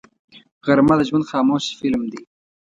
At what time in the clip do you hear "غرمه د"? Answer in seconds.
0.65-1.01